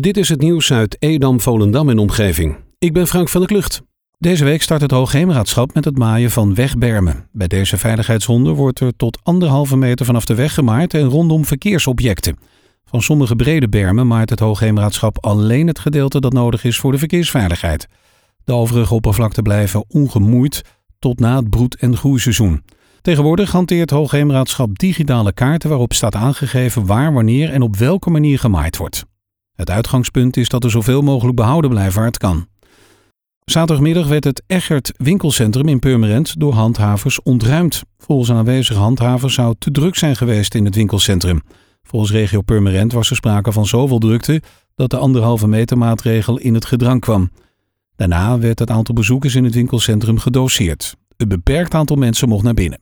[0.00, 2.56] Dit is het nieuws uit Edam, Volendam en omgeving.
[2.78, 3.82] Ik ben Frank van der Klucht.
[4.18, 7.28] Deze week start het Hoogheemraadschap met het maaien van wegbermen.
[7.32, 12.38] Bij deze veiligheidshonden wordt er tot anderhalve meter vanaf de weg gemaaid en rondom verkeersobjecten.
[12.84, 16.98] Van sommige brede bermen maait het Hoogheemraadschap alleen het gedeelte dat nodig is voor de
[16.98, 17.86] verkeersveiligheid.
[18.44, 20.62] De overige oppervlakte blijven ongemoeid
[20.98, 22.64] tot na het broed- en groeiseizoen.
[23.00, 28.76] Tegenwoordig hanteert Hoogheemraadschap digitale kaarten waarop staat aangegeven waar, wanneer en op welke manier gemaaid
[28.76, 29.10] wordt.
[29.62, 32.46] Het uitgangspunt is dat er zoveel mogelijk behouden blijft waar het kan.
[33.44, 37.82] Zaterdagmiddag werd het Egert winkelcentrum in Purmerend door handhavers ontruimd.
[37.98, 41.40] Volgens aanwezige handhaver zou het te druk zijn geweest in het winkelcentrum.
[41.82, 44.42] Volgens regio Purmerend was er sprake van zoveel drukte
[44.74, 47.30] dat de anderhalve meter maatregel in het gedrang kwam.
[47.96, 50.94] Daarna werd het aantal bezoekers in het winkelcentrum gedoseerd.
[51.16, 52.80] Een beperkt aantal mensen mocht naar binnen.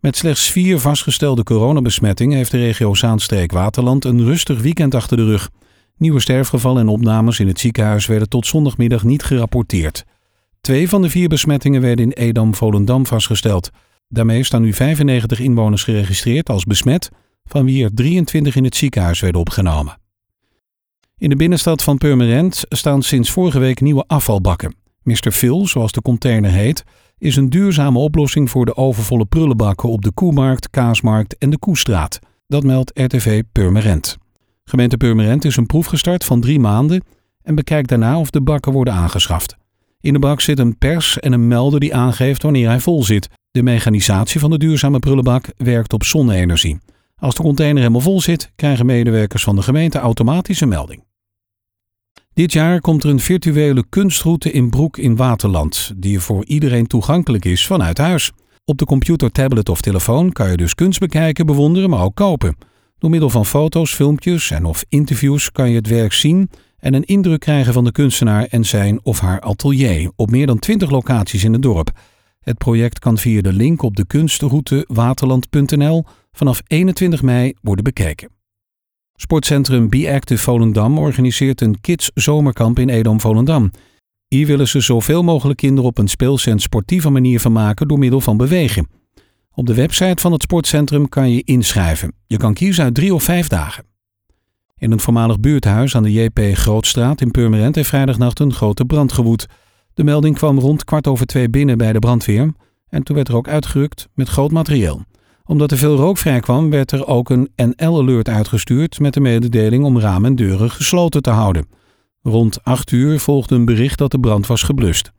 [0.00, 5.50] Met slechts vier vastgestelde coronabesmettingen heeft de regio Zaanstreek-Waterland een rustig weekend achter de rug.
[6.00, 10.04] Nieuwe sterfgevallen en opnames in het ziekenhuis werden tot zondagmiddag niet gerapporteerd.
[10.60, 13.70] Twee van de vier besmettingen werden in Edam-Volendam vastgesteld.
[14.08, 17.10] Daarmee staan nu 95 inwoners geregistreerd als besmet,
[17.44, 19.98] van wie er 23 in het ziekenhuis werden opgenomen.
[21.18, 24.74] In de binnenstad van Purmerend staan sinds vorige week nieuwe afvalbakken.
[25.02, 25.30] Mr.
[25.30, 26.84] Phil, zoals de container heet,
[27.18, 32.18] is een duurzame oplossing voor de overvolle prullenbakken op de Koemarkt, Kaasmarkt en de Koestraat.
[32.46, 34.18] Dat meldt RTV Purmerend.
[34.70, 37.02] Gemeente Purmerend is een proef gestart van drie maanden
[37.42, 39.56] en bekijkt daarna of de bakken worden aangeschaft.
[40.00, 43.28] In de bak zit een pers en een melder die aangeeft wanneer hij vol zit.
[43.50, 46.78] De mechanisatie van de duurzame prullenbak werkt op zonne-energie.
[47.16, 51.04] Als de container helemaal vol zit, krijgen medewerkers van de gemeente automatisch een melding.
[52.32, 57.44] Dit jaar komt er een virtuele kunstroute in Broek in Waterland, die voor iedereen toegankelijk
[57.44, 58.32] is vanuit huis.
[58.64, 62.68] Op de computer, tablet of telefoon kan je dus kunst bekijken, bewonderen, maar ook kopen.
[63.00, 67.04] Door middel van foto's, filmpjes en of interviews kan je het werk zien en een
[67.04, 71.44] indruk krijgen van de kunstenaar en zijn of haar atelier op meer dan 20 locaties
[71.44, 71.90] in het dorp.
[72.40, 78.30] Het project kan via de link op de kunstroute waterland.nl vanaf 21 mei worden bekeken.
[79.14, 83.70] Sportcentrum Be Active Volendam organiseert een kids zomerkamp in Edam-Volendam.
[84.28, 88.20] Hier willen ze zoveel mogelijk kinderen op een speelse en sportieve manier vermaken door middel
[88.20, 88.99] van bewegen.
[89.60, 92.12] Op de website van het sportcentrum kan je inschrijven.
[92.26, 93.84] Je kan kiezen uit drie of vijf dagen.
[94.76, 99.12] In een voormalig buurthuis aan de JP Grootstraat in Purmerend heeft vrijdagnacht een grote brand
[99.12, 99.46] gewoed.
[99.94, 102.52] De melding kwam rond kwart over twee binnen bij de brandweer
[102.88, 105.02] en toen werd er ook uitgerukt met groot materieel
[105.44, 109.98] omdat er veel rook vrijkwam, werd er ook een NL-alert uitgestuurd met de mededeling om
[109.98, 111.68] ramen en deuren gesloten te houden.
[112.22, 115.12] Rond 8 uur volgde een bericht dat de brand was geblust.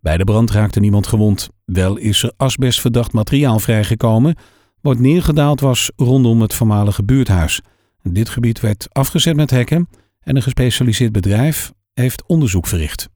[0.00, 1.48] Bij de brand raakte niemand gewond.
[1.64, 4.36] Wel is er asbestverdacht materiaal vrijgekomen,
[4.80, 7.60] wat neergedaald was rondom het voormalige buurthuis.
[8.02, 9.88] Dit gebied werd afgezet met hekken
[10.20, 13.08] en een gespecialiseerd bedrijf heeft onderzoek verricht.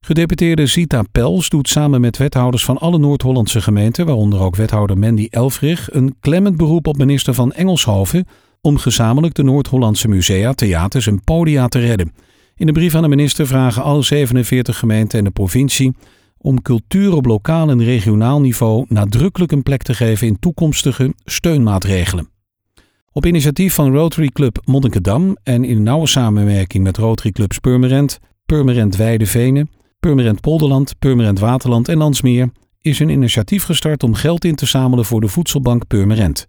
[0.00, 5.26] Gedeputeerde Zita Pels doet samen met wethouders van alle Noord-Hollandse gemeenten, waaronder ook wethouder Mandy
[5.30, 8.26] Elfrich, een klemmend beroep op minister van Engelshoven
[8.60, 12.12] om gezamenlijk de Noord-Hollandse musea, theaters en podia te redden.
[12.56, 15.94] In de brief aan de minister vragen alle 47 gemeenten en de provincie
[16.38, 22.28] om cultuur op lokaal en regionaal niveau nadrukkelijk een plek te geven in toekomstige steunmaatregelen.
[23.12, 28.96] Op initiatief van Rotary Club Monnikendam en in nauwe samenwerking met Rotary Clubs Purmerend, Purmerend
[28.96, 32.50] Weidevenen Purmerend Polderland, Purmerend Waterland en Landsmeer
[32.80, 36.46] is een initiatief gestart om geld in te zamelen voor de voedselbank Purmerend.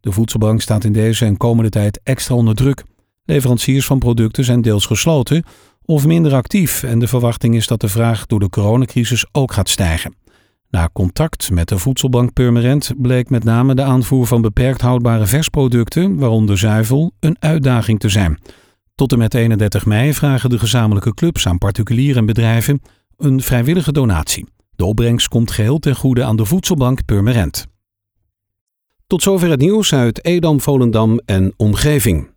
[0.00, 2.84] De voedselbank staat in deze en komende tijd extra onder druk.
[3.28, 5.44] Leveranciers van producten zijn deels gesloten
[5.84, 9.68] of minder actief en de verwachting is dat de vraag door de coronacrisis ook gaat
[9.68, 10.14] stijgen.
[10.70, 16.16] Na contact met de voedselbank Purmerend bleek met name de aanvoer van beperkt houdbare versproducten,
[16.18, 18.38] waaronder zuivel, een uitdaging te zijn.
[18.94, 22.82] Tot en met 31 mei vragen de gezamenlijke clubs aan particulieren en bedrijven
[23.16, 24.46] een vrijwillige donatie.
[24.76, 27.66] De opbrengst komt geheel ten goede aan de voedselbank Purmerend.
[29.06, 32.36] Tot zover het nieuws uit Edam, Volendam en omgeving.